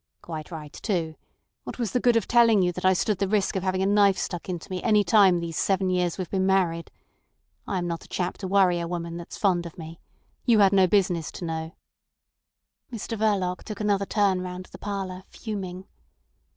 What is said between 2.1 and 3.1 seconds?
of telling you that I